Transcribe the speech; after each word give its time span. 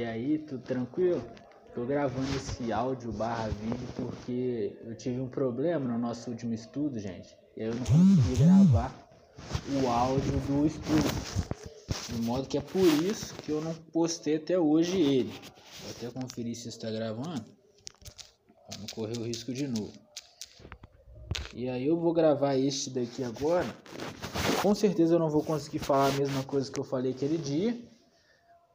E 0.00 0.04
aí, 0.06 0.38
tudo 0.38 0.62
tranquilo? 0.62 1.22
Tô 1.74 1.84
gravando 1.84 2.26
esse 2.34 2.72
áudio 2.72 3.12
barra 3.12 3.48
vídeo 3.48 3.86
porque 3.94 4.74
eu 4.82 4.94
tive 4.94 5.20
um 5.20 5.28
problema 5.28 5.86
no 5.86 5.98
nosso 5.98 6.30
último 6.30 6.54
estudo, 6.54 6.98
gente. 6.98 7.36
E 7.54 7.64
eu 7.64 7.74
não 7.74 7.84
consegui 7.84 8.42
gravar 8.42 9.10
o 9.74 9.86
áudio 9.86 10.32
do 10.48 10.64
estudo. 10.66 12.14
De 12.14 12.22
modo 12.22 12.48
que 12.48 12.56
é 12.56 12.62
por 12.62 12.86
isso 13.04 13.34
que 13.34 13.52
eu 13.52 13.60
não 13.60 13.74
postei 13.92 14.36
até 14.36 14.58
hoje 14.58 14.98
ele. 14.98 15.34
Vou 15.82 15.90
até 15.90 16.08
conferir 16.18 16.56
se 16.56 16.68
está 16.68 16.90
gravando. 16.90 17.44
Pra 18.70 18.78
não 18.78 18.86
correr 18.94 19.18
o 19.18 19.24
risco 19.24 19.52
de 19.52 19.68
novo. 19.68 19.92
E 21.52 21.68
aí 21.68 21.86
eu 21.86 22.00
vou 22.00 22.14
gravar 22.14 22.56
este 22.56 22.88
daqui 22.88 23.22
agora. 23.22 23.66
Com 24.62 24.74
certeza 24.74 25.16
eu 25.16 25.18
não 25.18 25.28
vou 25.28 25.44
conseguir 25.44 25.80
falar 25.80 26.06
a 26.06 26.12
mesma 26.12 26.42
coisa 26.44 26.72
que 26.72 26.80
eu 26.80 26.84
falei 26.84 27.12
aquele 27.12 27.36
dia 27.36 27.89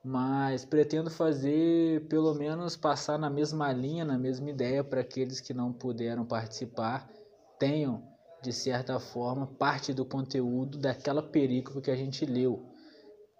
mas 0.07 0.63
pretendo 0.63 1.09
fazer 1.09 2.07
pelo 2.07 2.31
menos 2.35 2.77
passar 2.77 3.17
na 3.17 3.27
mesma 3.27 3.73
linha, 3.73 4.05
na 4.05 4.19
mesma 4.19 4.51
ideia 4.51 4.83
para 4.83 5.01
aqueles 5.01 5.41
que 5.41 5.51
não 5.51 5.73
puderam 5.73 6.23
participar 6.23 7.09
tenham 7.57 8.03
de 8.43 8.53
certa 8.53 8.99
forma 8.99 9.47
parte 9.47 9.95
do 9.95 10.05
conteúdo 10.05 10.77
daquela 10.77 11.23
perícope 11.23 11.81
que 11.81 11.89
a 11.89 11.95
gente 11.95 12.23
leu. 12.23 12.69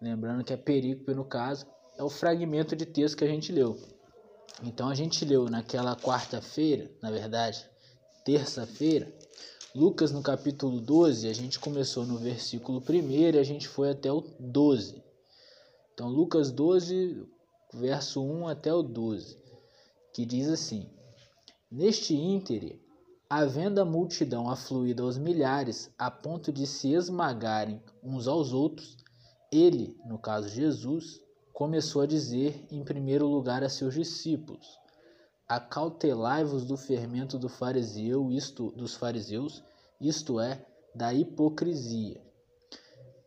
Lembrando 0.01 0.43
que 0.43 0.53
a 0.53 0.57
perícope 0.57 1.13
no 1.13 1.23
caso 1.23 1.67
é 1.99 2.03
o 2.03 2.09
fragmento 2.09 2.75
de 2.75 2.87
texto 2.87 3.17
que 3.17 3.23
a 3.23 3.27
gente 3.27 3.51
leu. 3.51 3.77
Então 4.63 4.89
a 4.89 4.95
gente 4.95 5.23
leu 5.23 5.45
naquela 5.45 5.95
quarta-feira, 5.95 6.89
na 6.99 7.11
verdade, 7.11 7.63
terça-feira, 8.23 9.13
Lucas 9.75 10.11
no 10.11 10.23
capítulo 10.23 10.81
12, 10.81 11.27
a 11.27 11.33
gente 11.33 11.59
começou 11.59 12.07
no 12.07 12.17
versículo 12.17 12.81
1 12.89 13.11
e 13.11 13.37
a 13.37 13.43
gente 13.43 13.67
foi 13.67 13.91
até 13.91 14.11
o 14.11 14.21
12. 14.39 15.04
Então, 15.95 16.09
Lucas 16.09 16.51
12, 16.51 17.25
verso 17.73 18.21
1 18.21 18.49
até 18.49 18.73
o 18.73 18.83
12, 18.83 19.39
que 20.13 20.25
diz 20.25 20.49
assim: 20.49 20.89
Neste 21.71 22.13
íntere, 22.13 22.83
havendo 23.29 23.79
a 23.79 23.85
multidão 23.85 24.49
afluída 24.49 25.03
aos 25.03 25.17
milhares, 25.17 25.89
a 25.97 26.11
ponto 26.11 26.51
de 26.51 26.67
se 26.67 26.91
esmagarem 26.91 27.81
uns 28.03 28.27
aos 28.27 28.51
outros, 28.51 28.97
ele, 29.49 29.97
no 30.05 30.19
caso 30.19 30.49
Jesus, 30.49 31.21
começou 31.53 32.01
a 32.01 32.05
dizer 32.05 32.67
em 32.69 32.83
primeiro 32.83 33.25
lugar 33.25 33.63
a 33.63 33.69
seus 33.69 33.93
discípulos: 33.93 34.77
Acautelai-vos 35.47 36.65
do 36.65 36.75
fermento 36.75 37.39
do 37.39 37.47
fariseu, 37.47 38.29
isto 38.33 38.69
dos 38.71 38.95
fariseus, 38.95 39.63
isto 40.01 40.41
é, 40.41 40.65
da 40.93 41.13
hipocrisia. 41.13 42.21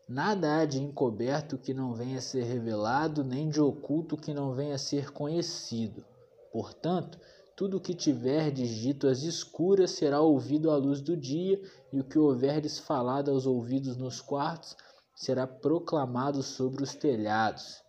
Nada 0.09 0.57
há 0.57 0.65
de 0.65 0.83
encoberto 0.83 1.59
que 1.59 1.75
não 1.75 1.93
venha 1.93 2.17
a 2.17 2.23
ser 2.23 2.43
revelado, 2.43 3.23
nem 3.23 3.51
de 3.51 3.61
oculto 3.61 4.17
que 4.17 4.33
não 4.33 4.55
venha 4.55 4.77
a 4.77 4.79
ser 4.79 5.11
conhecido. 5.13 6.03
Portanto, 6.51 7.21
tudo 7.55 7.77
o 7.77 7.81
que 7.81 7.93
tiverdes 7.93 8.71
dito 8.71 9.07
às 9.07 9.23
escuras 9.23 9.91
será 9.91 10.23
ouvido 10.23 10.71
à 10.71 10.77
luz 10.77 11.03
do 11.03 11.15
dia, 11.15 11.61
e 11.93 12.01
o 12.01 12.05
que 12.05 12.19
houverdes 12.19 12.79
falado 12.79 13.31
aos 13.31 13.45
ouvidos 13.45 13.99
nos 13.99 14.19
quartos 14.19 14.75
será 15.15 15.47
proclamado 15.47 16.43
sobre 16.43 16.83
os 16.83 16.95
telhados. 16.95 17.83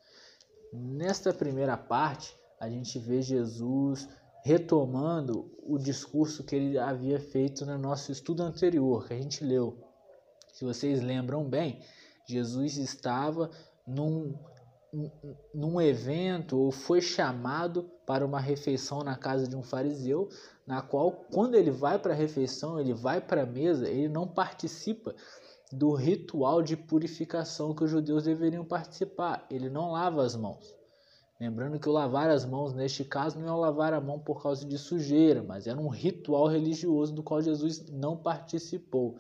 Nesta 0.74 1.34
primeira 1.34 1.78
parte, 1.78 2.36
a 2.60 2.70
gente 2.70 3.00
vê 3.00 3.22
Jesus 3.22 4.10
retomando 4.44 5.50
o 5.64 5.78
discurso 5.78 6.44
que 6.44 6.56
ele 6.56 6.78
havia 6.78 7.20
feito 7.20 7.66
no 7.66 7.78
nosso 7.78 8.12
estudo 8.12 8.44
anterior, 8.44 9.08
que 9.08 9.14
a 9.14 9.18
gente 9.18 9.42
leu. 9.42 9.78
Se 10.52 10.66
vocês 10.66 11.02
lembram 11.02 11.48
bem, 11.48 11.80
Jesus 12.30 12.78
estava 12.78 13.50
num, 13.88 14.36
num 15.52 15.82
evento 15.82 16.60
ou 16.60 16.72
foi 16.72 17.02
chamado 17.02 17.90
para 18.06 18.24
uma 18.24 18.40
refeição 18.40 19.04
na 19.04 19.16
casa 19.16 19.48
de 19.48 19.56
um 19.56 19.64
fariseu, 19.64 20.30
na 20.66 20.80
qual, 20.82 21.12
quando 21.34 21.56
ele 21.56 21.72
vai 21.72 21.98
para 21.98 22.14
a 22.14 22.16
refeição, 22.16 22.80
ele 22.80 22.94
vai 22.94 23.20
para 23.20 23.42
a 23.42 23.46
mesa, 23.48 23.90
ele 23.90 24.08
não 24.08 24.28
participa 24.28 25.16
do 25.72 25.94
ritual 25.94 26.62
de 26.62 26.78
purificação 26.78 27.74
que 27.74 27.84
os 27.84 27.90
judeus 27.90 28.24
deveriam 28.24 28.64
participar. 28.64 29.48
Ele 29.50 29.70
não 29.70 29.92
lava 29.92 30.24
as 30.24 30.36
mãos. 30.36 30.76
Lembrando 31.40 31.80
que 31.80 31.90
o 31.90 31.92
lavar 31.92 32.30
as 32.30 32.46
mãos, 32.46 32.74
neste 32.74 33.04
caso, 33.04 33.40
não 33.40 33.48
é 33.48 33.52
o 33.52 33.60
lavar 33.60 33.94
a 33.94 34.02
mão 34.02 34.20
por 34.20 34.44
causa 34.44 34.66
de 34.66 34.78
sujeira, 34.78 35.42
mas 35.42 35.66
era 35.66 35.80
um 35.80 35.88
ritual 35.88 36.48
religioso 36.48 37.14
do 37.14 37.24
qual 37.24 37.42
Jesus 37.42 37.90
não 37.90 38.18
participou 38.18 39.18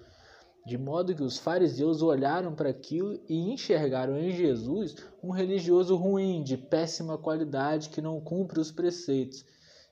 de 0.66 0.78
modo 0.78 1.16
que 1.16 1.24
os 1.24 1.38
fariseus 1.38 2.02
olharam 2.02 2.54
para 2.54 2.70
aquilo 2.70 3.20
e 3.28 3.52
enxergaram 3.52 4.18
em 4.20 4.32
Jesus 4.32 4.96
um 5.24 5.32
religioso 5.32 5.96
ruim, 5.96 6.44
de 6.44 6.58
péssima 6.58 7.18
qualidade, 7.18 7.90
que 7.90 8.02
não 8.02 8.20
cumpre 8.22 8.60
os 8.60 8.72
preceitos. 8.72 9.44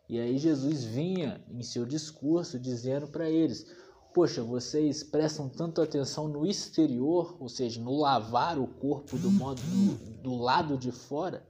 E 0.09 0.19
aí 0.19 0.37
Jesus 0.37 0.83
vinha 0.83 1.43
em 1.49 1.63
seu 1.63 1.85
discurso 1.85 2.59
dizendo 2.59 3.07
para 3.07 3.29
eles: 3.29 3.65
Poxa, 4.13 4.43
vocês 4.43 5.03
prestam 5.03 5.49
tanto 5.49 5.81
atenção 5.81 6.27
no 6.27 6.45
exterior, 6.45 7.35
ou 7.39 7.49
seja, 7.49 7.81
no 7.81 7.97
lavar 7.97 8.59
o 8.59 8.67
corpo 8.67 9.17
do 9.17 9.31
modo 9.31 9.61
do, 9.61 10.21
do 10.21 10.35
lado 10.35 10.77
de 10.77 10.91
fora? 10.91 11.45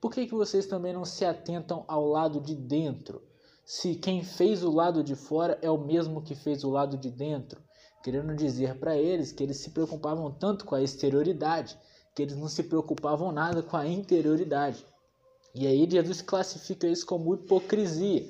Por 0.00 0.12
que, 0.12 0.26
que 0.26 0.34
vocês 0.34 0.66
também 0.66 0.92
não 0.92 1.04
se 1.04 1.24
atentam 1.24 1.84
ao 1.88 2.06
lado 2.06 2.40
de 2.40 2.54
dentro? 2.54 3.22
Se 3.64 3.96
quem 3.96 4.22
fez 4.22 4.62
o 4.62 4.70
lado 4.70 5.02
de 5.02 5.16
fora 5.16 5.58
é 5.60 5.70
o 5.70 5.84
mesmo 5.84 6.22
que 6.22 6.34
fez 6.34 6.62
o 6.62 6.70
lado 6.70 6.96
de 6.96 7.10
dentro 7.10 7.65
querendo 8.02 8.34
dizer 8.34 8.78
para 8.78 8.96
eles 8.96 9.32
que 9.32 9.42
eles 9.42 9.58
se 9.58 9.70
preocupavam 9.70 10.30
tanto 10.30 10.64
com 10.64 10.74
a 10.74 10.82
exterioridade, 10.82 11.78
que 12.14 12.22
eles 12.22 12.36
não 12.36 12.48
se 12.48 12.62
preocupavam 12.62 13.32
nada 13.32 13.62
com 13.62 13.76
a 13.76 13.86
interioridade. 13.86 14.86
E 15.54 15.66
aí 15.66 15.88
Jesus 15.90 16.22
classifica 16.22 16.86
isso 16.86 17.06
como 17.06 17.34
hipocrisia, 17.34 18.26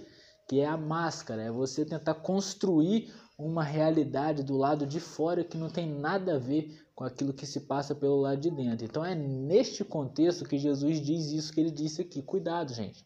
que 0.49 0.61
é 0.61 0.67
a 0.67 0.77
máscara, 0.77 1.43
é 1.43 1.51
você 1.51 1.85
tentar 1.85 2.15
construir 2.15 3.13
uma 3.39 3.63
realidade 3.63 4.43
do 4.43 4.57
lado 4.57 4.87
de 4.87 4.99
fora 4.99 5.45
que 5.45 5.59
não 5.59 5.69
tem 5.69 5.87
nada 5.87 6.37
a 6.37 6.39
ver 6.39 6.87
com 6.95 7.05
aquilo 7.05 7.35
que 7.35 7.47
se 7.47 7.61
passa 7.61 7.95
pelo 7.95 8.21
lado 8.21 8.41
de 8.41 8.51
dentro. 8.51 8.87
Então 8.87 9.05
é 9.05 9.15
neste 9.15 9.85
contexto 9.85 10.45
que 10.45 10.59
Jesus 10.59 11.01
diz 11.01 11.27
isso 11.27 11.53
que 11.53 11.61
ele 11.61 11.71
disse 11.71 12.01
aqui. 12.01 12.23
Cuidado, 12.23 12.73
gente. 12.73 13.05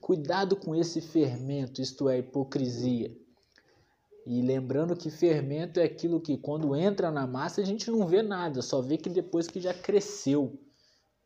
Cuidado 0.00 0.56
com 0.56 0.74
esse 0.74 1.00
fermento, 1.00 1.80
isto 1.80 2.08
é, 2.08 2.18
hipocrisia. 2.18 3.16
E 4.26 4.40
lembrando 4.40 4.96
que 4.96 5.10
fermento 5.10 5.78
é 5.78 5.84
aquilo 5.84 6.20
que 6.20 6.38
quando 6.38 6.74
entra 6.74 7.10
na 7.10 7.26
massa 7.26 7.60
a 7.60 7.64
gente 7.64 7.90
não 7.90 8.06
vê 8.06 8.22
nada, 8.22 8.62
só 8.62 8.80
vê 8.80 8.96
que 8.96 9.10
depois 9.10 9.46
que 9.46 9.60
já 9.60 9.74
cresceu. 9.74 10.58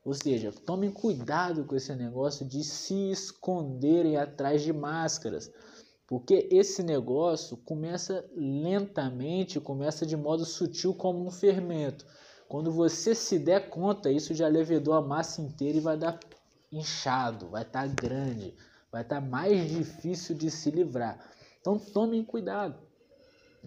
Ou 0.04 0.14
seja, 0.14 0.52
tomem 0.64 0.90
cuidado 0.90 1.64
com 1.64 1.76
esse 1.76 1.94
negócio 1.94 2.44
de 2.44 2.64
se 2.64 3.10
esconderem 3.10 4.16
atrás 4.16 4.62
de 4.62 4.72
máscaras, 4.72 5.52
porque 6.08 6.48
esse 6.50 6.82
negócio 6.82 7.56
começa 7.58 8.24
lentamente, 8.34 9.60
começa 9.60 10.04
de 10.04 10.16
modo 10.16 10.44
sutil 10.44 10.92
como 10.94 11.24
um 11.24 11.30
fermento. 11.30 12.04
Quando 12.48 12.72
você 12.72 13.14
se 13.14 13.38
der 13.38 13.68
conta, 13.68 14.10
isso 14.10 14.34
já 14.34 14.48
levedou 14.48 14.94
a 14.94 15.02
massa 15.02 15.40
inteira 15.40 15.76
e 15.76 15.82
vai 15.82 15.96
dar 15.98 16.18
inchado, 16.72 17.50
vai 17.50 17.62
estar 17.62 17.86
tá 17.86 17.94
grande, 17.94 18.56
vai 18.90 19.02
estar 19.02 19.20
tá 19.20 19.26
mais 19.26 19.70
difícil 19.70 20.34
de 20.34 20.50
se 20.50 20.70
livrar. 20.70 21.30
Então 21.60 21.78
tomem 21.78 22.24
cuidado. 22.24 22.87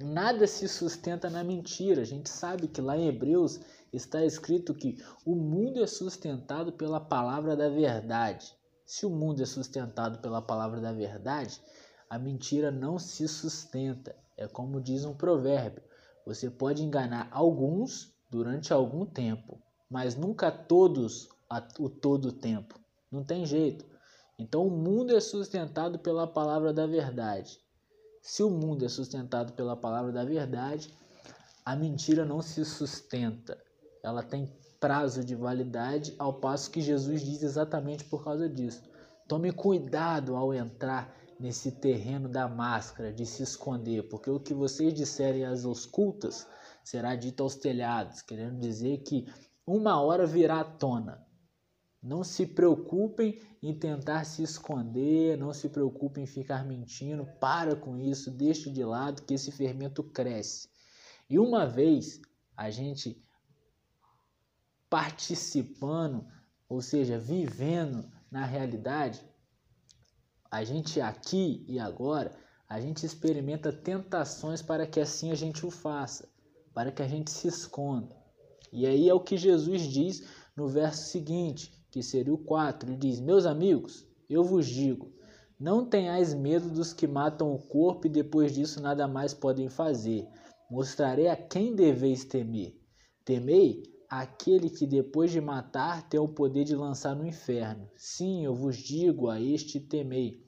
Nada 0.04 0.48
se 0.48 0.68
sustenta 0.68 1.30
na 1.30 1.44
mentira. 1.44 2.02
A 2.02 2.06
gente 2.06 2.30
sabe 2.30 2.68
que 2.68 2.82
lá 2.82 2.98
em 2.98 3.08
Hebreus 3.08 3.60
está 3.94 4.24
escrito 4.26 4.74
que 4.74 4.98
o 5.26 5.36
mundo 5.36 5.84
é 5.84 5.88
sustentado 5.88 6.72
pela 6.74 7.00
palavra 7.00 7.56
da 7.56 7.70
verdade. 7.70 8.56
Se 8.86 9.06
o 9.06 9.10
mundo 9.10 9.42
é 9.42 9.46
sustentado 9.46 10.20
pela 10.20 10.42
palavra 10.42 10.82
da 10.82 10.92
verdade, 10.92 11.62
a 12.10 12.20
mentira 12.20 12.72
não 12.72 13.00
se 13.00 13.28
sustenta. 13.28 14.16
É 14.38 14.48
como 14.48 14.82
diz 14.82 15.06
um 15.06 15.14
provérbio: 15.14 15.84
você 16.26 16.50
pode 16.50 16.84
enganar 16.84 17.30
alguns 17.32 18.14
durante 18.30 18.74
algum 18.74 19.06
tempo, 19.06 19.62
mas 19.90 20.16
nunca 20.16 20.52
todos 20.52 21.30
o 21.80 21.90
todo 21.90 22.32
tempo. 22.32 22.80
Não 23.12 23.24
tem 23.24 23.46
jeito. 23.46 23.86
Então 24.40 24.66
o 24.66 24.72
mundo 24.72 25.16
é 25.16 25.20
sustentado 25.20 26.00
pela 26.00 26.26
palavra 26.26 26.74
da 26.74 26.88
verdade. 26.88 27.60
Se 28.22 28.44
o 28.44 28.50
mundo 28.50 28.86
é 28.86 28.90
sustentado 28.90 29.54
pela 29.54 29.76
palavra 29.76 30.12
da 30.12 30.24
verdade, 30.24 30.94
a 31.66 31.76
mentira 31.76 32.24
não 32.24 32.42
se 32.42 32.64
sustenta. 32.64 33.58
Ela 34.04 34.22
tem 34.22 34.48
prazo 34.80 35.24
de 35.24 35.36
validade, 35.36 36.16
ao 36.18 36.34
passo 36.34 36.72
que 36.72 36.82
Jesus 36.82 37.22
diz 37.22 37.44
exatamente 37.44 38.04
por 38.06 38.24
causa 38.24 38.48
disso. 38.48 38.84
Tome 39.28 39.52
cuidado 39.52 40.36
ao 40.36 40.54
entrar 40.54 41.16
nesse 41.40 41.72
terreno 41.72 42.30
da 42.30 42.48
máscara, 42.48 43.12
de 43.12 43.26
se 43.26 43.42
esconder, 43.42 44.04
porque 44.10 44.30
o 44.30 44.40
que 44.40 44.54
vocês 44.54 44.94
disserem 44.94 45.46
às 45.46 45.66
ocultas 45.66 46.48
será 46.84 47.16
dito 47.16 47.42
aos 47.42 47.56
telhados, 47.56 48.22
querendo 48.22 48.60
dizer 48.60 49.00
que 49.00 49.28
uma 49.66 50.02
hora 50.02 50.26
virá 50.26 50.60
à 50.60 50.64
tona. 50.64 51.26
Não 52.02 52.24
se 52.24 52.48
preocupem 52.48 53.40
em 53.62 53.78
tentar 53.78 54.24
se 54.24 54.42
esconder, 54.42 55.38
não 55.38 55.54
se 55.54 55.70
preocupem 55.70 56.24
em 56.24 56.28
ficar 56.28 56.66
mentindo, 56.66 57.26
para 57.40 57.76
com 57.76 57.98
isso, 57.98 58.32
deixe 58.32 58.72
de 58.72 58.84
lado 58.84 59.22
que 59.22 59.36
esse 59.36 59.52
fermento 59.52 60.04
cresce. 60.04 60.68
E 61.30 61.38
uma 61.38 61.68
vez 61.68 62.20
a 62.58 62.70
gente 62.70 63.24
participando 64.90 66.26
ou 66.72 66.80
seja, 66.80 67.20
vivendo 67.20 68.10
na 68.32 68.46
realidade, 68.46 69.22
a 70.50 70.64
gente 70.64 71.02
aqui 71.02 71.66
e 71.68 71.78
agora, 71.78 72.34
a 72.66 72.80
gente 72.80 73.06
experimenta 73.06 73.74
tentações 73.74 74.62
para 74.62 74.88
que 74.88 75.02
assim 75.02 75.32
a 75.32 75.36
gente 75.36 75.66
o 75.66 75.70
faça, 75.70 76.30
para 76.74 76.90
que 76.90 77.02
a 77.02 77.08
gente 77.10 77.30
se 77.30 77.50
esconda. 77.50 78.16
E 78.72 78.88
aí 78.88 79.10
é 79.10 79.14
o 79.14 79.20
que 79.20 79.36
Jesus 79.36 79.82
diz 79.82 80.26
no 80.56 80.70
verso 80.70 81.10
seguinte, 81.10 81.81
que 81.92 82.02
seria 82.02 82.34
o 82.34 82.38
4, 82.38 82.90
ele 82.90 82.98
diz: 82.98 83.20
Meus 83.20 83.46
amigos, 83.46 84.08
eu 84.30 84.44
vos 84.44 84.66
digo, 84.66 85.12
não 85.60 85.86
tenhais 85.86 86.34
medo 86.34 86.70
dos 86.70 86.94
que 86.94 87.06
matam 87.06 87.54
o 87.54 87.60
corpo 87.60 88.08
e 88.08 88.10
depois 88.10 88.56
disso 88.56 88.82
nada 88.82 89.08
mais 89.08 89.34
podem 89.34 89.70
fazer. 89.70 90.28
Mostrarei 90.70 91.28
a 91.28 91.36
quem 91.36 91.76
deveis 91.76 92.26
temer. 92.26 92.80
Temei 93.24 93.84
aquele 94.10 94.70
que 94.70 94.88
depois 94.88 95.32
de 95.32 95.40
matar 95.40 96.10
tem 96.10 96.20
o 96.20 96.28
poder 96.28 96.64
de 96.64 96.76
lançar 96.76 97.16
no 97.16 97.28
inferno. 97.28 97.88
Sim, 97.96 98.44
eu 98.44 98.56
vos 98.56 98.78
digo 98.78 99.30
a 99.30 99.40
este 99.40 99.80
temei. 99.80 100.44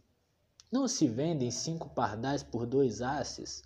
Não 0.71 0.87
se 0.87 1.07
vendem 1.07 1.51
cinco 1.51 1.89
pardais 1.89 2.41
por 2.41 2.65
dois 2.65 3.01
asses? 3.01 3.61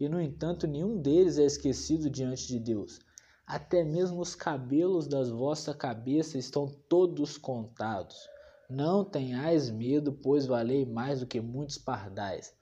E 0.00 0.08
no 0.08 0.20
entanto 0.20 0.66
nenhum 0.66 1.00
deles 1.00 1.38
é 1.38 1.44
esquecido 1.44 2.08
diante 2.08 2.46
de 2.48 2.58
Deus. 2.58 2.98
Até 3.46 3.84
mesmo 3.84 4.20
os 4.20 4.34
cabelos 4.34 5.06
das 5.06 5.30
vossa 5.30 5.72
cabeça 5.72 6.36
estão 6.36 6.66
todos 6.88 7.38
contados. 7.38 8.28
Não 8.68 9.04
tenhais 9.04 9.70
medo, 9.70 10.12
pois 10.12 10.46
valei 10.46 10.84
mais 10.84 11.20
do 11.20 11.26
que 11.26 11.40
muitos 11.40 11.78
pardais. 11.78 12.52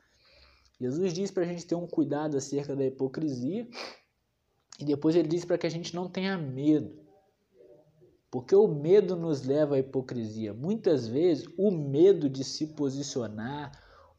Jesus 0.78 1.14
diz 1.14 1.30
para 1.30 1.44
a 1.44 1.46
gente 1.46 1.64
ter 1.64 1.74
um 1.74 1.86
cuidado 1.86 2.36
acerca 2.36 2.76
da 2.76 2.84
hipocrisia 2.84 3.66
e 4.78 4.84
depois 4.84 5.16
ele 5.16 5.28
diz 5.28 5.44
para 5.44 5.56
que 5.56 5.66
a 5.66 5.70
gente 5.70 5.94
não 5.94 6.10
tenha 6.10 6.36
medo. 6.36 7.02
Porque 8.30 8.54
o 8.54 8.68
medo 8.68 9.16
nos 9.16 9.42
leva 9.42 9.76
à 9.76 9.78
hipocrisia. 9.78 10.52
Muitas 10.52 11.06
vezes, 11.06 11.46
o 11.56 11.70
medo 11.70 12.28
de 12.28 12.44
se 12.44 12.66
posicionar, 12.74 13.72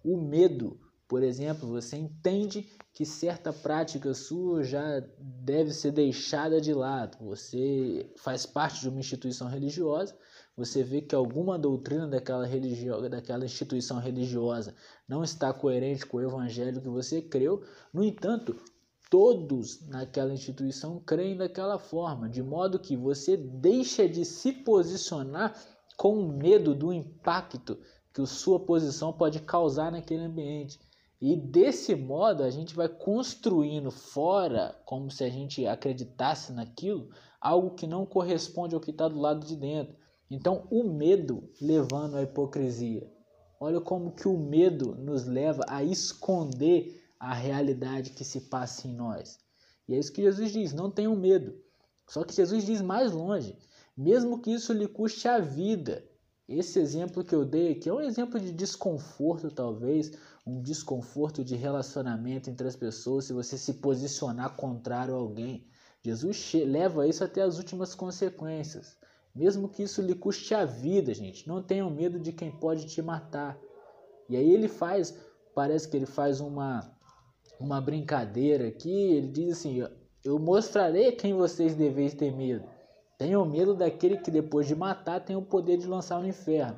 o 0.03 0.17
medo, 0.17 0.79
por 1.07 1.21
exemplo, 1.21 1.69
você 1.69 1.97
entende 1.97 2.67
que 2.91 3.05
certa 3.05 3.53
prática 3.53 4.13
sua 4.13 4.63
já 4.63 5.03
deve 5.19 5.71
ser 5.71 5.91
deixada 5.91 6.59
de 6.59 6.73
lado. 6.73 7.17
Você 7.25 8.11
faz 8.17 8.45
parte 8.45 8.81
de 8.81 8.89
uma 8.89 8.99
instituição 8.99 9.47
religiosa, 9.47 10.17
você 10.57 10.81
vê 10.81 11.01
que 11.01 11.13
alguma 11.13 11.59
doutrina 11.59 12.07
daquela, 12.07 12.45
religio... 12.45 13.07
daquela 13.07 13.45
instituição 13.45 13.99
religiosa 13.99 14.73
não 15.07 15.23
está 15.23 15.53
coerente 15.53 16.05
com 16.05 16.17
o 16.17 16.21
evangelho 16.21 16.81
que 16.81 16.89
você 16.89 17.21
creu. 17.21 17.63
No 17.93 18.03
entanto, 18.03 18.55
todos 19.09 19.87
naquela 19.87 20.33
instituição 20.33 20.99
creem 21.05 21.37
daquela 21.37 21.77
forma, 21.77 22.27
de 22.27 22.41
modo 22.41 22.79
que 22.79 22.95
você 22.97 23.37
deixa 23.37 24.09
de 24.09 24.25
se 24.25 24.51
posicionar 24.51 25.55
com 25.97 26.25
medo 26.27 26.73
do 26.73 26.91
impacto 26.91 27.77
que 28.13 28.25
sua 28.25 28.57
posição 28.59 29.11
pode 29.11 29.41
causar 29.41 29.91
naquele 29.91 30.23
ambiente. 30.23 30.79
E 31.21 31.35
desse 31.35 31.95
modo 31.95 32.43
a 32.43 32.49
gente 32.49 32.75
vai 32.75 32.89
construindo 32.89 33.89
fora, 33.89 34.75
como 34.85 35.09
se 35.09 35.23
a 35.23 35.29
gente 35.29 35.65
acreditasse 35.65 36.51
naquilo, 36.51 37.09
algo 37.39 37.75
que 37.75 37.87
não 37.87 38.05
corresponde 38.05 38.75
ao 38.75 38.81
que 38.81 38.91
está 38.91 39.07
do 39.07 39.19
lado 39.19 39.45
de 39.45 39.55
dentro. 39.55 39.95
Então 40.29 40.67
o 40.69 40.83
medo 40.83 41.49
levando 41.61 42.17
à 42.17 42.23
hipocrisia. 42.23 43.09
Olha 43.59 43.79
como 43.79 44.11
que 44.11 44.27
o 44.27 44.37
medo 44.37 44.95
nos 44.95 45.25
leva 45.25 45.63
a 45.67 45.83
esconder 45.83 47.01
a 47.19 47.33
realidade 47.33 48.11
que 48.11 48.23
se 48.23 48.41
passa 48.41 48.87
em 48.87 48.93
nós. 48.93 49.39
E 49.87 49.93
é 49.93 49.99
isso 49.99 50.11
que 50.11 50.21
Jesus 50.21 50.51
diz: 50.51 50.73
não 50.73 50.91
tenham 50.91 51.15
medo. 51.15 51.55
Só 52.07 52.23
que 52.23 52.35
Jesus 52.35 52.65
diz 52.65 52.81
mais 52.81 53.11
longe: 53.11 53.57
mesmo 53.95 54.41
que 54.41 54.51
isso 54.51 54.73
lhe 54.73 54.87
custe 54.87 55.27
a 55.27 55.39
vida. 55.39 56.03
Esse 56.47 56.79
exemplo 56.79 57.23
que 57.23 57.33
eu 57.33 57.43
dei 57.43 57.71
aqui 57.71 57.89
é 57.89 57.93
um 57.93 58.01
exemplo 58.01 58.39
de 58.39 58.51
desconforto, 58.51 59.49
talvez, 59.49 60.11
um 60.45 60.61
desconforto 60.61 61.43
de 61.43 61.55
relacionamento 61.55 62.49
entre 62.49 62.67
as 62.67 62.75
pessoas, 62.75 63.25
se 63.25 63.33
você 63.33 63.57
se 63.57 63.75
posicionar 63.75 64.55
contrário 64.55 65.15
a 65.15 65.17
alguém. 65.17 65.67
Jesus 66.03 66.53
leva 66.53 67.07
isso 67.07 67.23
até 67.23 67.41
as 67.41 67.57
últimas 67.57 67.95
consequências. 67.95 68.95
Mesmo 69.33 69.67
que 69.67 69.83
isso 69.83 70.01
lhe 70.01 70.13
custe 70.13 70.53
a 70.53 70.65
vida, 70.65 71.13
gente. 71.13 71.47
Não 71.47 71.63
tenham 71.63 71.89
medo 71.89 72.19
de 72.19 72.31
quem 72.31 72.51
pode 72.51 72.85
te 72.85 73.01
matar. 73.01 73.59
E 74.29 74.37
aí 74.37 74.53
ele 74.53 74.67
faz, 74.67 75.17
parece 75.53 75.89
que 75.89 75.97
ele 75.97 76.05
faz 76.05 76.39
uma 76.39 76.95
uma 77.59 77.79
brincadeira 77.79 78.67
aqui, 78.67 78.91
ele 78.91 79.27
diz 79.27 79.57
assim: 79.57 79.83
Eu 80.23 80.39
mostrarei 80.39 81.11
quem 81.11 81.33
vocês 81.33 81.75
deveis 81.75 82.13
ter 82.13 82.35
medo. 82.35 82.67
Tenham 83.17 83.45
medo 83.45 83.73
daquele 83.73 84.17
que 84.17 84.29
depois 84.29 84.67
de 84.67 84.75
matar 84.75 85.19
tem 85.19 85.35
o 85.35 85.41
poder 85.41 85.77
de 85.77 85.87
lançar 85.87 86.19
no 86.19 86.27
inferno. 86.27 86.77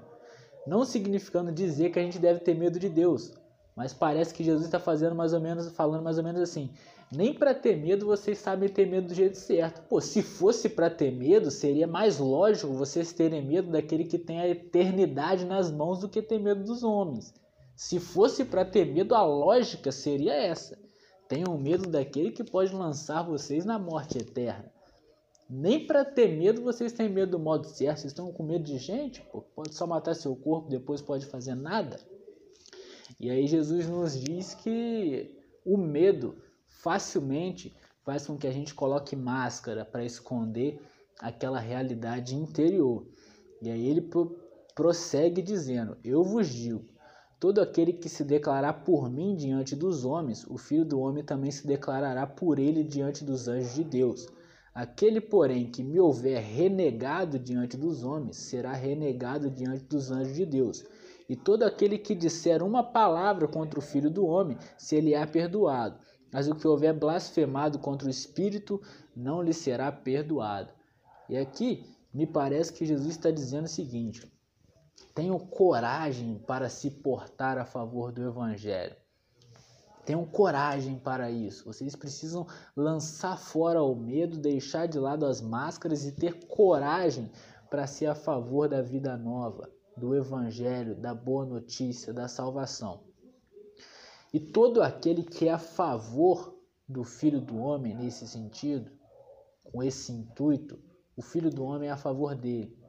Não 0.68 0.86
significando 0.86 1.52
dizer 1.52 1.92
que 1.92 2.00
a 2.00 2.04
gente 2.04 2.20
deve 2.20 2.42
ter 2.42 2.54
medo 2.54 2.78
de 2.78 2.90
Deus, 2.90 3.34
mas 3.76 3.94
parece 3.94 4.34
que 4.34 4.44
Jesus 4.44 4.66
está 4.66 4.80
fazendo 4.80 5.16
mais 5.16 5.34
ou 5.34 5.40
menos, 5.40 5.70
falando 5.70 6.04
mais 6.04 6.18
ou 6.18 6.24
menos 6.24 6.42
assim: 6.42 6.72
nem 7.12 7.34
para 7.34 7.56
ter 7.56 7.78
medo 7.78 8.06
vocês 8.06 8.38
sabem 8.38 8.68
ter 8.68 8.86
medo 8.86 9.08
do 9.08 9.14
jeito 9.14 9.38
certo. 9.38 9.82
Pô, 9.88 10.02
se 10.02 10.22
fosse 10.22 10.68
para 10.68 10.90
ter 10.90 11.12
medo, 11.12 11.50
seria 11.50 11.88
mais 11.88 12.20
lógico 12.20 12.74
vocês 12.74 13.14
terem 13.14 13.46
medo 13.46 13.72
daquele 13.72 14.04
que 14.04 14.20
tem 14.20 14.42
a 14.42 14.48
eternidade 14.48 15.46
nas 15.46 15.72
mãos 15.72 16.00
do 16.00 16.10
que 16.10 16.22
ter 16.22 16.38
medo 16.38 16.64
dos 16.64 16.84
homens. 16.84 17.34
Se 17.76 18.00
fosse 18.00 18.44
para 18.44 18.66
ter 18.66 18.86
medo, 18.86 19.16
a 19.16 19.24
lógica 19.24 19.92
seria 19.92 20.34
essa: 20.34 20.78
tenham 21.30 21.58
medo 21.58 21.90
daquele 21.90 22.32
que 22.32 22.44
pode 22.44 22.76
lançar 22.76 23.24
vocês 23.24 23.64
na 23.64 23.80
morte 23.80 24.18
eterna. 24.18 24.77
Nem 25.50 25.86
para 25.86 26.04
ter 26.04 26.28
medo 26.38 26.62
vocês 26.62 26.92
têm 26.92 27.10
medo 27.10 27.32
do 27.32 27.40
modo 27.40 27.68
certo. 27.68 28.00
Vocês 28.00 28.12
estão 28.12 28.32
com 28.32 28.44
medo 28.44 28.64
de 28.64 28.78
gente? 28.78 29.22
Pô, 29.32 29.42
pode 29.42 29.74
só 29.74 29.88
matar 29.88 30.14
seu 30.14 30.36
corpo, 30.36 30.70
depois 30.70 31.02
pode 31.02 31.26
fazer 31.26 31.56
nada. 31.56 32.00
E 33.20 33.30
aí 33.30 33.48
Jesus 33.48 33.88
nos 33.88 34.20
diz 34.20 34.54
que 34.54 35.36
o 35.66 35.78
medo 35.78 36.36
facilmente 36.68 37.76
faz 38.04 38.28
com 38.28 38.38
que 38.38 38.48
a 38.48 38.52
gente 38.52 38.74
coloque 38.74 39.16
máscara 39.16 39.86
para 39.86 40.06
esconder 40.06 40.82
aquela 41.20 41.60
realidade 41.60 42.36
interior. 42.36 43.08
E 43.62 43.70
aí 43.70 43.88
ele 43.88 44.10
prossegue 44.76 45.42
dizendo: 45.42 45.98
Eu 46.04 46.24
vos 46.24 46.48
digo 46.48 46.86
Todo 47.40 47.62
aquele 47.62 47.94
que 47.94 48.10
se 48.10 48.24
declarar 48.24 48.84
por 48.84 49.12
mim 49.12 49.36
diante 49.36 49.76
dos 49.76 50.04
homens, 50.04 50.44
o 50.50 50.58
Filho 50.58 50.84
do 50.84 51.00
Homem 51.00 51.24
também 51.24 51.52
se 51.52 51.68
declarará 51.68 52.26
por 52.26 52.58
ele 52.58 52.84
diante 52.84 53.24
dos 53.24 53.48
anjos 53.48 53.76
de 53.76 53.84
Deus. 53.84 54.28
Aquele, 54.78 55.20
porém, 55.20 55.72
que 55.72 55.84
me 55.84 56.00
houver 56.00 56.40
renegado 56.40 57.40
diante 57.40 57.76
dos 57.76 58.04
homens, 58.04 58.38
será 58.38 58.74
renegado 58.74 59.50
diante 59.50 59.84
dos 59.86 60.12
anjos 60.12 60.36
de 60.36 60.46
Deus. 60.46 60.86
E 61.28 61.36
todo 61.36 61.64
aquele 61.64 61.98
que 61.98 62.14
disser 62.14 62.62
uma 62.62 62.84
palavra 62.84 63.48
contra 63.48 63.80
o 63.80 63.82
Filho 63.82 64.12
do 64.12 64.24
Homem, 64.28 64.56
se 64.78 64.96
ele 64.96 65.16
há 65.16 65.26
perdoado. 65.26 65.98
Mas 66.32 66.48
o 66.48 66.54
que 66.54 66.68
houver 66.68 66.94
blasfemado 66.94 67.80
contra 67.80 68.08
o 68.08 68.12
Espírito, 68.12 68.80
não 69.16 69.42
lhe 69.42 69.52
será 69.52 69.92
perdoado. 69.92 70.72
E 71.28 71.36
aqui 71.36 71.84
me 72.14 72.28
parece 72.28 72.72
que 72.72 72.86
Jesus 72.86 73.16
está 73.16 73.32
dizendo 73.32 73.66
o 73.66 73.68
seguinte: 73.68 74.32
Tenham 75.16 75.40
coragem 75.40 76.38
para 76.46 76.70
se 76.70 76.92
portar 76.92 77.58
a 77.58 77.66
favor 77.66 78.12
do 78.12 78.24
Evangelho. 78.24 78.96
Tenham 80.08 80.26
coragem 80.26 80.98
para 80.98 81.30
isso. 81.30 81.66
Vocês 81.66 81.94
precisam 81.94 82.48
lançar 82.74 83.38
fora 83.38 83.84
o 83.84 83.94
medo, 83.94 84.38
deixar 84.38 84.88
de 84.88 84.98
lado 84.98 85.26
as 85.26 85.42
máscaras 85.42 86.06
e 86.06 86.14
ter 86.14 86.46
coragem 86.48 87.30
para 87.70 87.86
ser 87.86 88.06
a 88.06 88.16
favor 88.16 88.70
da 88.70 88.82
vida 88.82 89.18
nova, 89.18 89.70
do 89.98 90.16
Evangelho, 90.16 90.96
da 90.96 91.14
boa 91.14 91.46
notícia, 91.46 92.14
da 92.14 92.30
salvação. 92.30 93.04
E 94.34 94.40
todo 94.40 94.82
aquele 94.82 95.24
que 95.24 95.50
é 95.50 95.52
a 95.52 95.60
favor 95.60 96.58
do 96.88 97.04
Filho 97.04 97.42
do 97.42 97.58
Homem 97.58 97.94
nesse 97.94 98.26
sentido, 98.30 98.90
com 99.62 99.84
esse 99.84 100.14
intuito, 100.14 100.80
o 101.18 101.22
Filho 101.22 101.50
do 101.50 101.66
Homem 101.66 101.90
é 101.90 101.92
a 101.92 101.98
favor 101.98 102.34
dele. 102.34 102.82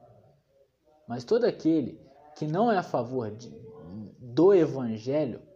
Mas 1.05 1.25
todo 1.25 1.43
aquele 1.43 1.99
que 2.37 2.47
não 2.47 2.71
é 2.71 2.77
a 2.77 2.83
favor 2.83 3.29
de, 3.29 3.53
do 4.19 4.53
evangelho, 4.53 5.48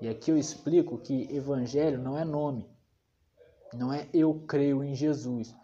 e 0.00 0.08
aqui 0.08 0.30
eu 0.30 0.38
explico 0.38 0.98
que 0.98 1.34
evangelho 1.34 1.98
não 1.98 2.18
é 2.18 2.24
nome, 2.24 2.68
não 3.74 3.92
é 3.92 4.08
eu 4.12 4.44
creio 4.46 4.84
em 4.84 4.94
Jesus. 4.94 5.54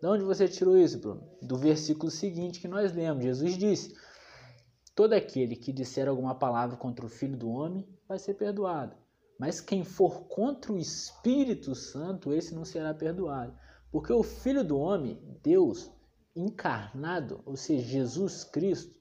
De 0.00 0.06
onde 0.06 0.24
você 0.24 0.46
tirou 0.46 0.76
isso, 0.76 0.98
Bruno? 0.98 1.28
Do 1.42 1.56
versículo 1.56 2.10
seguinte 2.10 2.60
que 2.60 2.68
nós 2.68 2.92
lemos. 2.92 3.24
Jesus 3.24 3.56
disse: 3.56 3.94
Todo 4.94 5.12
aquele 5.12 5.56
que 5.56 5.72
disser 5.72 6.08
alguma 6.08 6.34
palavra 6.34 6.76
contra 6.76 7.04
o 7.04 7.08
Filho 7.08 7.36
do 7.36 7.48
Homem 7.48 7.88
vai 8.08 8.18
ser 8.18 8.34
perdoado. 8.34 8.96
Mas 9.38 9.60
quem 9.60 9.84
for 9.84 10.26
contra 10.28 10.72
o 10.72 10.78
Espírito 10.78 11.74
Santo, 11.74 12.32
esse 12.32 12.54
não 12.54 12.64
será 12.64 12.92
perdoado. 12.92 13.56
Porque 13.90 14.12
o 14.12 14.22
Filho 14.22 14.64
do 14.64 14.78
Homem, 14.78 15.20
Deus 15.42 15.90
encarnado, 16.34 17.40
ou 17.44 17.56
seja, 17.56 17.84
Jesus 17.84 18.44
Cristo, 18.44 18.96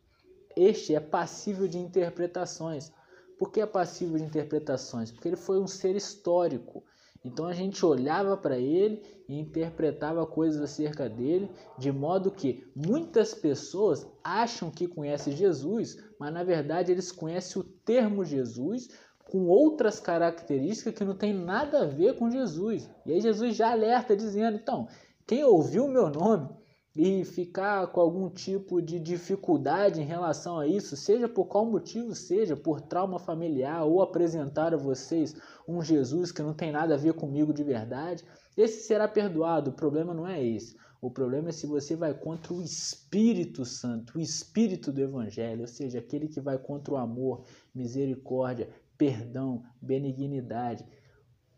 este 0.56 0.96
é 0.96 1.00
passível 1.00 1.68
de 1.68 1.78
interpretações. 1.78 2.92
Por 3.38 3.52
que 3.52 3.62
é 3.62 3.66
passível 3.66 4.18
de 4.18 4.24
interpretações? 4.24 5.12
Porque 5.12 5.28
ele 5.28 5.36
foi 5.36 5.60
um 5.60 5.68
ser 5.68 5.96
histórico. 5.96 6.84
Então 7.24 7.46
a 7.46 7.54
gente 7.54 7.86
olhava 7.86 8.38
para 8.38 8.58
ele 8.58 9.04
e 9.28 9.38
interpretava 9.40 10.26
coisas 10.26 10.62
acerca 10.62 11.10
dele, 11.10 11.52
de 11.78 11.92
modo 11.92 12.32
que 12.32 12.66
muitas 12.76 13.34
pessoas 13.34 14.08
acham 14.24 14.72
que 14.72 14.88
conhecem 14.88 15.36
Jesus, 15.36 15.98
mas 16.20 16.34
na 16.34 16.44
verdade 16.44 16.92
eles 16.92 17.12
conhecem 17.12 17.62
o 17.62 17.66
termo 17.66 18.24
Jesus 18.24 18.90
com 19.26 19.48
outras 19.48 20.00
características 20.00 20.94
que 20.94 21.04
não 21.04 21.16
tem 21.16 21.34
nada 21.34 21.82
a 21.82 21.86
ver 21.86 22.18
com 22.18 22.30
Jesus. 22.30 22.90
E 23.06 23.12
aí 23.12 23.20
Jesus 23.20 23.56
já 23.56 23.72
alerta 23.72 24.16
dizendo: 24.16 24.56
então, 24.56 24.88
quem 25.26 25.44
ouviu 25.44 25.86
o 25.86 25.92
meu 25.92 26.10
nome 26.10 26.50
e 26.98 27.24
ficar 27.24 27.86
com 27.88 28.02
algum 28.02 28.28
tipo 28.28 28.82
de 28.82 29.00
dificuldade 29.00 30.02
em 30.02 30.06
relação 30.06 30.58
a 30.58 30.66
isso, 30.66 30.98
seja 30.98 31.30
por 31.30 31.46
qual 31.46 31.64
motivo 31.64 32.16
seja, 32.16 32.58
por 32.58 32.82
trauma 32.82 33.20
familiar 33.20 33.86
ou 33.86 34.02
apresentar 34.02 34.74
a 34.74 34.78
vocês 34.78 35.36
um 35.68 35.80
Jesus 35.80 36.32
que 36.32 36.42
não 36.42 36.56
tem 36.56 36.72
nada 36.72 36.96
a 36.96 36.98
ver 36.98 37.14
comigo 37.14 37.54
de 37.54 37.64
verdade, 37.64 38.26
esse 38.58 38.88
será 38.88 39.08
perdoado. 39.08 39.70
O 39.70 39.74
problema 39.74 40.12
não 40.12 40.28
é 40.28 40.44
esse. 40.44 40.76
O 41.00 41.12
problema 41.12 41.50
é 41.50 41.52
se 41.52 41.68
você 41.68 41.96
vai 41.96 42.16
contra 42.16 42.52
o 42.52 42.64
Espírito 42.64 43.64
Santo, 43.64 44.18
o 44.18 44.20
Espírito 44.20 44.92
do 44.92 45.00
Evangelho, 45.00 45.62
ou 45.62 45.68
seja, 45.68 46.00
aquele 46.00 46.28
que 46.28 46.42
vai 46.42 46.58
contra 46.58 46.96
o 46.96 46.98
amor, 46.98 47.44
misericórdia, 47.76 48.70
perdão, 48.98 49.64
benignidade, 49.80 50.84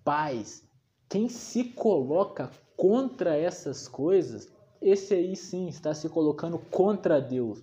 paz. 0.04 0.68
Quem 1.08 1.30
se 1.30 1.64
coloca 1.64 2.52
contra 2.76 3.38
essas 3.38 3.88
coisas 3.88 4.52
esse 4.82 5.14
aí 5.14 5.36
sim 5.36 5.68
está 5.68 5.94
se 5.94 6.08
colocando 6.10 6.58
contra 6.58 7.22
Deus. 7.22 7.62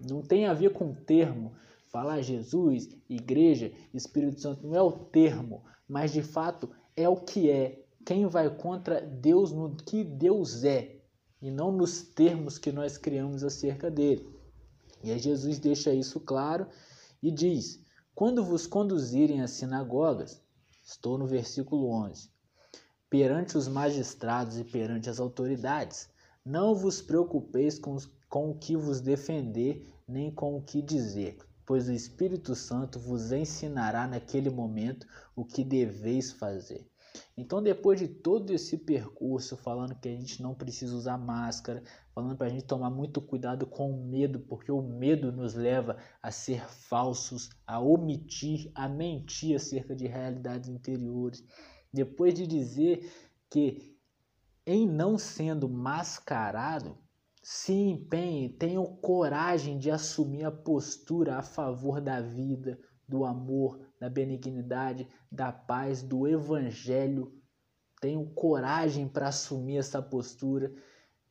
Não 0.00 0.22
tem 0.22 0.46
a 0.46 0.54
ver 0.54 0.72
com 0.72 0.94
termo. 0.94 1.52
Falar 1.88 2.20
Jesus, 2.20 2.88
igreja, 3.08 3.72
Espírito 3.94 4.40
Santo 4.40 4.66
não 4.66 4.74
é 4.74 4.82
o 4.82 4.92
termo, 4.92 5.64
mas 5.88 6.12
de 6.12 6.22
fato 6.22 6.70
é 6.96 7.08
o 7.08 7.16
que 7.16 7.50
é. 7.50 7.82
Quem 8.04 8.26
vai 8.26 8.54
contra 8.54 9.00
Deus 9.00 9.52
no 9.52 9.74
que 9.74 10.04
Deus 10.04 10.64
é 10.64 10.98
e 11.40 11.50
não 11.50 11.70
nos 11.72 12.02
termos 12.02 12.58
que 12.58 12.72
nós 12.72 12.98
criamos 12.98 13.42
acerca 13.44 13.90
dele. 13.90 14.28
E 15.02 15.12
aí 15.12 15.18
Jesus 15.18 15.58
deixa 15.58 15.92
isso 15.94 16.20
claro 16.20 16.66
e 17.22 17.30
diz: 17.30 17.80
Quando 18.14 18.44
vos 18.44 18.66
conduzirem 18.66 19.40
às 19.40 19.52
sinagogas, 19.52 20.42
estou 20.84 21.16
no 21.16 21.26
versículo 21.26 21.88
11, 21.90 22.30
perante 23.08 23.56
os 23.56 23.68
magistrados 23.68 24.58
e 24.58 24.64
perante 24.64 25.08
as 25.08 25.20
autoridades, 25.20 26.08
não 26.44 26.74
vos 26.74 27.00
preocupeis 27.02 27.78
com, 27.78 27.96
com 28.28 28.50
o 28.50 28.58
que 28.58 28.76
vos 28.76 29.00
defender, 29.00 29.86
nem 30.06 30.30
com 30.30 30.56
o 30.56 30.62
que 30.62 30.80
dizer, 30.80 31.38
pois 31.66 31.88
o 31.88 31.92
Espírito 31.92 32.54
Santo 32.54 32.98
vos 32.98 33.30
ensinará 33.30 34.06
naquele 34.06 34.48
momento 34.48 35.06
o 35.36 35.44
que 35.44 35.62
deveis 35.62 36.32
fazer. 36.32 36.88
Então, 37.36 37.62
depois 37.62 37.98
de 37.98 38.08
todo 38.08 38.52
esse 38.52 38.76
percurso, 38.76 39.56
falando 39.56 39.94
que 39.94 40.08
a 40.08 40.12
gente 40.12 40.42
não 40.42 40.54
precisa 40.54 40.94
usar 40.94 41.16
máscara, 41.18 41.82
falando 42.14 42.36
para 42.36 42.46
a 42.46 42.50
gente 42.50 42.64
tomar 42.64 42.90
muito 42.90 43.20
cuidado 43.20 43.66
com 43.66 43.90
o 43.90 44.06
medo, 44.06 44.40
porque 44.40 44.70
o 44.70 44.82
medo 44.82 45.32
nos 45.32 45.54
leva 45.54 45.96
a 46.22 46.30
ser 46.30 46.66
falsos, 46.68 47.50
a 47.66 47.80
omitir, 47.80 48.70
a 48.74 48.88
mentir 48.88 49.56
acerca 49.56 49.94
de 49.94 50.06
realidades 50.06 50.68
interiores. 50.68 51.44
Depois 51.92 52.34
de 52.34 52.46
dizer 52.46 53.10
que 53.50 53.97
em 54.70 54.86
não 54.86 55.16
sendo 55.16 55.66
mascarado, 55.66 56.98
se 57.42 57.72
empenhe, 57.72 58.50
tenha 58.50 58.84
coragem 59.00 59.78
de 59.78 59.90
assumir 59.90 60.44
a 60.44 60.50
postura 60.50 61.38
a 61.38 61.42
favor 61.42 62.02
da 62.02 62.20
vida, 62.20 62.78
do 63.08 63.24
amor, 63.24 63.80
da 63.98 64.10
benignidade, 64.10 65.08
da 65.32 65.50
paz, 65.50 66.02
do 66.02 66.28
evangelho. 66.28 67.32
Tenham 67.98 68.26
coragem 68.26 69.08
para 69.08 69.28
assumir 69.28 69.78
essa 69.78 70.02
postura. 70.02 70.70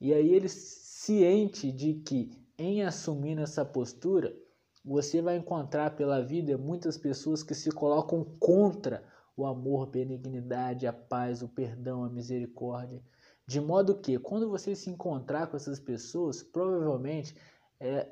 E 0.02 0.12
aí 0.12 0.34
ele 0.34 0.50
ciente 0.50 1.72
de 1.72 1.94
que 1.94 2.32
em 2.58 2.82
assumir 2.82 3.38
essa 3.38 3.64
postura, 3.64 4.36
você 4.84 5.22
vai 5.22 5.38
encontrar 5.38 5.96
pela 5.96 6.24
vida 6.24 6.58
muitas 6.58 6.98
pessoas 6.98 7.44
que 7.44 7.54
se 7.54 7.70
colocam 7.70 8.26
contra 8.40 9.04
o 9.36 9.46
amor, 9.46 9.84
a 9.84 9.92
benignidade, 9.92 10.88
a 10.88 10.94
paz, 10.94 11.44
o 11.44 11.48
perdão, 11.48 12.04
a 12.04 12.10
misericórdia. 12.10 13.00
De 13.48 13.62
modo 13.62 13.96
que, 13.96 14.20
quando 14.20 14.50
você 14.50 14.76
se 14.76 14.90
encontrar 14.90 15.48
com 15.48 15.56
essas 15.56 15.80
pessoas, 15.80 16.44
provavelmente 16.44 17.34
é, 17.80 18.08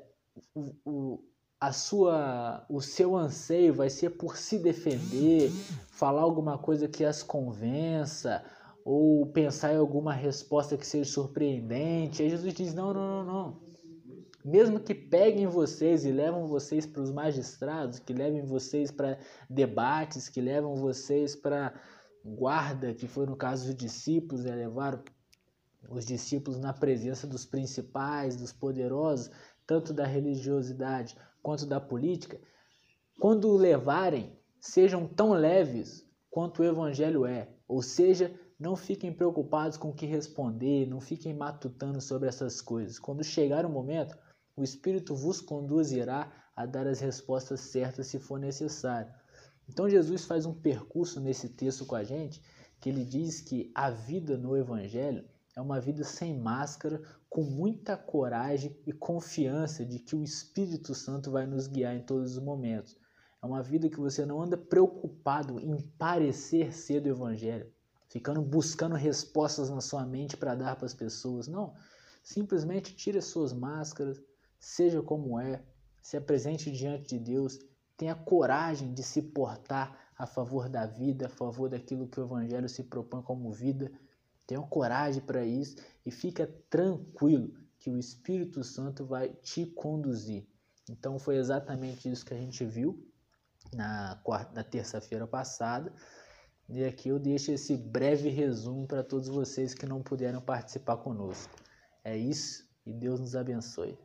o, 0.54 0.74
o, 0.84 1.24
a 1.60 1.72
sua, 1.72 2.64
o 2.70 2.80
seu 2.80 3.14
anseio 3.14 3.74
vai 3.74 3.90
ser 3.90 4.10
por 4.10 4.38
se 4.38 4.58
defender, 4.58 5.50
falar 5.90 6.22
alguma 6.22 6.56
coisa 6.56 6.88
que 6.88 7.04
as 7.04 7.22
convença, 7.22 8.42
ou 8.82 9.26
pensar 9.26 9.74
em 9.74 9.78
alguma 9.78 10.14
resposta 10.14 10.76
que 10.76 10.86
seja 10.86 11.10
surpreendente. 11.10 12.22
Aí 12.22 12.30
Jesus 12.30 12.54
diz: 12.54 12.72
não, 12.72 12.94
não, 12.94 13.24
não, 13.24 13.24
não. 13.24 13.60
Mesmo 14.44 14.78
que 14.78 14.94
peguem 14.94 15.48
vocês 15.48 16.04
e 16.04 16.12
levam 16.12 16.46
vocês 16.46 16.86
para 16.86 17.02
os 17.02 17.10
magistrados, 17.10 17.98
que 17.98 18.12
levem 18.12 18.46
vocês 18.46 18.92
para 18.92 19.18
debates, 19.50 20.28
que 20.28 20.40
levam 20.40 20.76
vocês 20.76 21.34
para 21.34 21.74
guarda, 22.24 22.94
que 22.94 23.08
foi 23.08 23.26
no 23.26 23.36
caso 23.36 23.66
dos 23.66 23.74
discípulos, 23.74 24.44
né, 24.44 24.54
levaram 24.54 25.02
os 25.90 26.04
discípulos 26.04 26.58
na 26.58 26.72
presença 26.72 27.26
dos 27.26 27.44
principais, 27.44 28.36
dos 28.36 28.52
poderosos, 28.52 29.30
tanto 29.66 29.92
da 29.92 30.06
religiosidade 30.06 31.16
quanto 31.42 31.66
da 31.66 31.80
política, 31.80 32.40
quando 33.18 33.48
o 33.48 33.56
levarem, 33.56 34.38
sejam 34.60 35.06
tão 35.06 35.32
leves 35.32 36.06
quanto 36.30 36.60
o 36.60 36.64
evangelho 36.64 37.24
é, 37.24 37.48
ou 37.66 37.80
seja, 37.80 38.34
não 38.58 38.76
fiquem 38.76 39.12
preocupados 39.12 39.76
com 39.76 39.90
o 39.90 39.94
que 39.94 40.06
responder, 40.06 40.86
não 40.86 41.00
fiquem 41.00 41.34
matutando 41.34 42.00
sobre 42.00 42.28
essas 42.28 42.60
coisas. 42.60 42.98
Quando 42.98 43.22
chegar 43.22 43.64
o 43.64 43.70
momento, 43.70 44.16
o 44.56 44.62
Espírito 44.62 45.14
vos 45.14 45.40
conduzirá 45.40 46.32
a 46.54 46.64
dar 46.64 46.86
as 46.86 47.00
respostas 47.00 47.60
certas 47.60 48.06
se 48.06 48.18
for 48.18 48.38
necessário. 48.38 49.12
Então 49.68 49.88
Jesus 49.88 50.24
faz 50.24 50.46
um 50.46 50.54
percurso 50.54 51.20
nesse 51.20 51.50
texto 51.50 51.84
com 51.84 51.94
a 51.94 52.04
gente, 52.04 52.42
que 52.80 52.88
ele 52.88 53.04
diz 53.04 53.40
que 53.40 53.70
a 53.74 53.90
vida 53.90 54.36
no 54.36 54.56
evangelho 54.56 55.24
é 55.56 55.60
uma 55.60 55.80
vida 55.80 56.04
sem 56.04 56.38
máscara, 56.38 57.02
com 57.30 57.42
muita 57.42 57.96
coragem 57.96 58.76
e 58.86 58.92
confiança 58.92 59.86
de 59.86 59.98
que 59.98 60.14
o 60.14 60.22
Espírito 60.22 60.94
Santo 60.94 61.30
vai 61.30 61.46
nos 61.46 61.66
guiar 61.66 61.96
em 61.96 62.04
todos 62.04 62.36
os 62.36 62.42
momentos. 62.42 62.94
É 63.42 63.46
uma 63.46 63.62
vida 63.62 63.88
que 63.88 63.98
você 63.98 64.26
não 64.26 64.40
anda 64.42 64.58
preocupado 64.58 65.58
em 65.58 65.80
parecer 65.98 66.74
ser 66.74 67.00
do 67.00 67.08
Evangelho, 67.08 67.72
ficando 68.10 68.42
buscando 68.42 68.96
respostas 68.96 69.70
na 69.70 69.80
sua 69.80 70.04
mente 70.04 70.36
para 70.36 70.54
dar 70.54 70.76
para 70.76 70.84
as 70.84 70.94
pessoas. 70.94 71.48
Não. 71.48 71.74
Simplesmente 72.22 72.94
tire 72.94 73.18
as 73.18 73.24
suas 73.24 73.54
máscaras, 73.54 74.20
seja 74.60 75.00
como 75.00 75.40
é, 75.40 75.62
se 76.02 76.18
apresente 76.18 76.70
diante 76.70 77.16
de 77.16 77.18
Deus, 77.18 77.58
tenha 77.96 78.14
coragem 78.14 78.92
de 78.92 79.02
se 79.02 79.22
portar 79.22 79.98
a 80.18 80.26
favor 80.26 80.68
da 80.68 80.84
vida, 80.84 81.26
a 81.26 81.30
favor 81.30 81.70
daquilo 81.70 82.08
que 82.08 82.20
o 82.20 82.24
Evangelho 82.24 82.68
se 82.68 82.84
propõe 82.84 83.22
como 83.22 83.50
vida 83.50 83.90
Tenha 84.46 84.60
coragem 84.62 85.22
para 85.22 85.44
isso 85.44 85.76
e 86.04 86.10
fica 86.10 86.46
tranquilo 86.70 87.52
que 87.78 87.90
o 87.90 87.98
Espírito 87.98 88.62
Santo 88.62 89.04
vai 89.04 89.28
te 89.28 89.66
conduzir. 89.66 90.46
Então 90.88 91.18
foi 91.18 91.36
exatamente 91.36 92.10
isso 92.10 92.24
que 92.24 92.34
a 92.34 92.38
gente 92.38 92.64
viu 92.64 93.04
na 93.72 94.20
quarta, 94.22 94.52
na 94.54 94.62
terça-feira 94.62 95.26
passada. 95.26 95.92
E 96.68 96.84
aqui 96.84 97.08
eu 97.08 97.18
deixo 97.18 97.52
esse 97.52 97.76
breve 97.76 98.28
resumo 98.28 98.86
para 98.86 99.02
todos 99.02 99.28
vocês 99.28 99.74
que 99.74 99.86
não 99.86 100.02
puderam 100.02 100.40
participar 100.40 100.96
conosco. 100.98 101.54
É 102.04 102.16
isso 102.16 102.68
e 102.84 102.92
Deus 102.92 103.20
nos 103.20 103.34
abençoe. 103.34 103.98